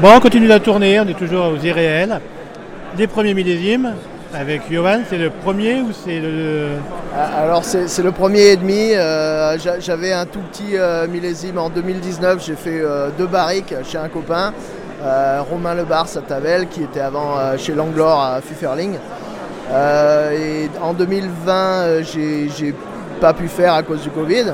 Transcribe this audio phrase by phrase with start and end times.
[0.00, 2.20] Bon, on continue la tournée, on est toujours aux irréels.
[2.98, 3.92] Les premiers millésimes
[4.34, 6.68] avec Johan, c'est le premier ou c'est le...
[7.16, 8.92] Ah, Alors c'est le premier et demi.
[8.94, 12.44] Euh, j'a- J'avais un tout petit euh, millésime en 2019.
[12.44, 14.52] J'ai fait euh, deux barriques chez un copain,
[15.50, 18.94] Romain Lebar à Tavel, qui était avant chez Langlore à Fuferling.
[19.70, 22.74] Euh, et en 2020, euh, j'ai
[23.20, 24.46] pas pu faire à cause du Covid.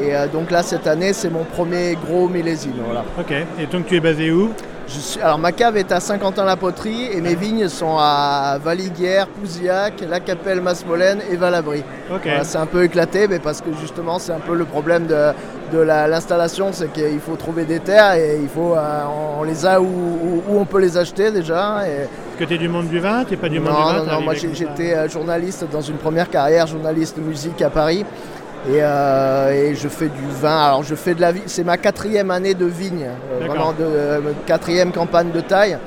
[0.00, 2.74] Et donc là, cette année, c'est mon premier gros millésime.
[2.84, 3.04] Voilà.
[3.18, 4.50] Ok, et donc tu es basé où?
[4.88, 9.94] Je suis- alors ma cave est à Saint-Quentin-la-Poterie et mes vignes sont à Valiguière, Pouzillac,
[10.08, 11.82] La Capelle, Masmolène et Valabry.
[12.12, 12.20] Ok.
[12.24, 15.32] Voilà, c'est un peu éclaté, mais parce que justement c'est un peu le problème de,
[15.72, 19.00] de la- l'installation, c'est qu'il faut trouver des terres et il faut, euh,
[19.38, 21.86] on les a où, où- où on peut les acheter déjà.
[21.86, 21.90] Et...
[22.02, 24.04] Est-ce que tu es du monde du vin Tu pas du non, monde du vin
[24.04, 28.04] non, non, moi j'étais euh, journaliste dans une première carrière, journaliste musique à Paris.
[28.68, 30.66] Et, euh, et je fais du vin.
[30.66, 31.42] Alors je fais de la vie.
[31.46, 33.06] C'est ma quatrième année de vigne,
[33.40, 35.78] euh, vraiment de euh, quatrième campagne de taille.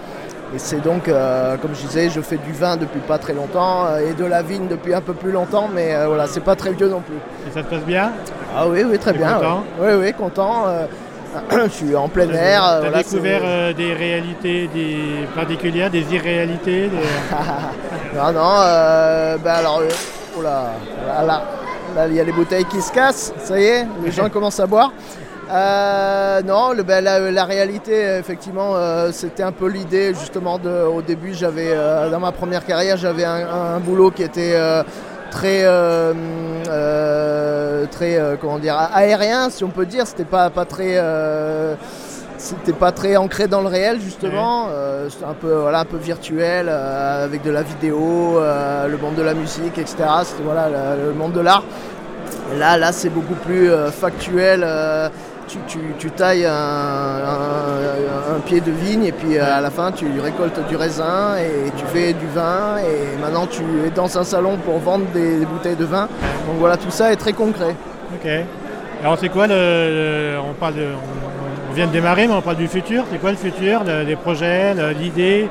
[0.54, 3.88] Et c'est donc, euh, comme je disais, je fais du vin depuis pas très longtemps
[3.98, 6.88] et de la vigne depuis un peu plus longtemps, mais voilà, c'est pas très vieux
[6.88, 7.16] non plus.
[7.50, 8.12] Et ça te passe bien?
[8.56, 9.34] Ah oui, oui, très bien.
[9.34, 9.64] content?
[9.80, 10.66] Oui, oui, oui, content.
[11.52, 12.62] je suis en plein air.
[12.62, 16.98] Tu as voilà, découvert des réalités des particulières, des irréalités des-
[18.18, 18.54] Non, non,
[19.44, 19.82] ben alors,
[20.38, 20.72] oh là,
[21.08, 21.42] là, là,
[22.08, 24.68] il y a les bouteilles qui se cassent, ça y est, les gens commencent à
[24.68, 24.92] boire.
[25.52, 31.70] Euh, non, ben, la, réalité, effectivement, euh, c'était un peu l'idée, justement, au début, j'avais,
[31.72, 34.84] euh, dans ma première carrière, j'avais un, un boulot qui était euh,
[35.30, 35.66] très,
[37.90, 41.00] très, comment dire, aérien, si on peut dire, c'était pas, pas très...
[42.46, 45.98] c'était pas très ancré dans le réel justement, Euh, c'était un peu, voilà, un peu
[45.98, 49.96] virtuel euh, avec de la vidéo, euh, le monde de la musique, etc.
[50.24, 51.64] C'était voilà, le, le monde de l'art.
[52.58, 54.60] Là, là c'est beaucoup plus euh, factuel.
[55.48, 56.52] tu, tu- tu tailles un,
[57.34, 61.72] un- un pied de vigne et puis à la fin tu récoltes du raisin et
[61.78, 65.46] tu fais du vin et maintenant tu es dans un salon pour vendre des, des
[65.46, 66.08] bouteilles de vin.
[66.48, 67.76] Donc voilà, tout ça est très concret.
[68.16, 68.28] Ok.
[69.04, 71.35] Alors c'est quoi le, le- on parle de, on
[71.76, 73.04] vient de démarrer, mais on parle du futur.
[73.12, 75.50] C'est quoi le futur, les projets, l'idée,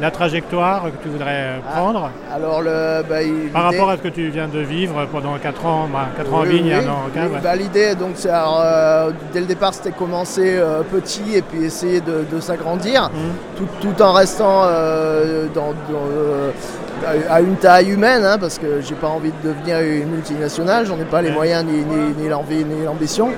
[0.00, 2.10] la trajectoire que tu voudrais euh, prendre?
[2.34, 3.16] Alors le, bah,
[3.52, 6.42] par rapport à ce que tu viens de vivre pendant 4 ans, 4 ans en
[6.42, 6.48] Oui,
[6.80, 6.84] oui.
[7.14, 11.64] Oui, bah, L'idée, donc, c'est euh, dès le départ, c'était commencer euh, petit et puis
[11.64, 13.08] essayer de, de s'agrandir,
[13.56, 18.94] tout, tout en restant euh, dans, dans, à une taille humaine, hein, parce que j'ai
[18.96, 22.64] pas envie de devenir une multinationale, j'en ai pas les moyens ni, ni- ni l'envie
[22.64, 23.28] ni l'ambition.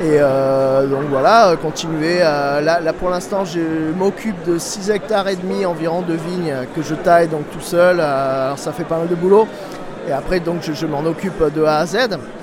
[0.00, 2.18] Et euh, donc voilà, continuer.
[2.20, 3.60] euh, là, là, pour l'instant, je
[3.96, 8.00] m'occupe de 6 hectares et demi environ de vignes que je taille donc tout seul.
[8.00, 9.46] euh, alors ça fait pas mal de boulot.
[10.06, 11.96] Et après, donc, je, je m'en occupe de A à Z.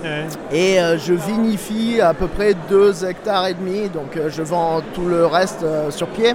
[0.03, 0.25] Ouais.
[0.51, 4.81] Et euh, je vinifie à peu près 2 hectares et demi, donc euh, je vends
[4.95, 6.33] tout le reste euh, sur pied.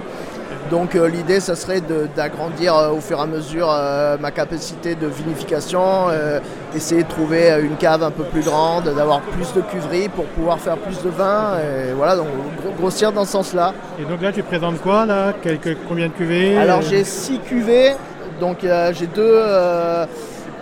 [0.71, 1.81] Donc euh, l'idée, ça serait
[2.15, 6.07] d'agrandir euh, au fur et à mesure euh, ma capacité de vinification,
[6.75, 10.59] essayer de trouver une cave un peu plus grande, d'avoir plus de cuverie pour pouvoir
[10.59, 11.53] faire plus de vin.
[11.59, 12.27] Et voilà, donc
[12.61, 13.73] gro- grossir dans ce sens-là.
[13.99, 15.33] Et donc là, tu présentes quoi là?
[15.41, 16.57] Quelques, Combien de cuvées?
[16.57, 17.93] Alors j'ai 6 cuvées,
[18.39, 18.57] donc
[18.93, 19.39] j'ai deux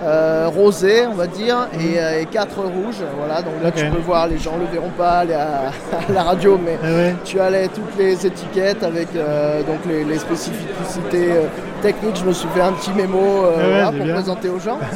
[0.04, 3.04] euh, euh, rosés, on va dire, et, euh, et quatre rouges.
[3.18, 5.44] Voilà, donc là tu peux voir, les gens ne le verront pas à la,
[6.10, 7.16] à la radio, mais Ah ouais.
[7.24, 11.42] tu as les- toutes les étiquettes avec euh, donc les, les spécificités euh,
[11.82, 12.18] techniques.
[12.18, 14.14] Je me suis fait un petit mémo euh, Ah ouais, voilà, c'est pour bien.
[14.16, 14.80] présenter aux gens.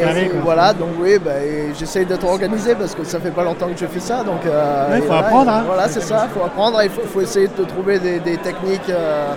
[0.00, 0.40] Carré, Et quoi.
[0.44, 1.32] voilà, donc oui, bah,
[1.76, 4.22] j'essaye d'être organisé parce que ça fait pas longtemps que je fais ça.
[4.22, 5.62] Donc, euh, Ouais, faut voilà, apprendre, et hein.
[5.66, 6.80] Voilà, c'est ça, il faut apprendre.
[6.84, 8.88] Il faut, faut essayer de trouver des, des techniques.
[8.88, 9.32] euh,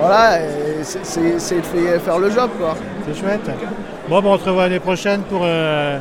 [0.00, 0.38] voilà,
[0.82, 1.04] c'est-
[1.94, 2.74] de faire- le job, quoi.
[3.06, 3.40] C'est chouette.
[4.08, 5.98] Bon, bon, on se revoit l'année prochaine pour euh,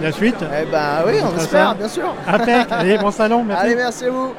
[0.00, 0.36] la suite.
[0.42, 2.14] Eh ben oui, on espère, bien sûr.
[2.26, 2.66] Impec.
[2.70, 3.62] Allez, bon salon, merci.
[3.64, 4.32] Allez, merci à vous.